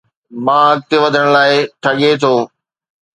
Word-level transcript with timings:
مان 0.45 0.63
اڳتي 0.71 0.97
وڌڻ 1.03 1.25
لاءِ 1.35 1.53
ٺڳي 1.83 2.11
ٿو 2.21 2.33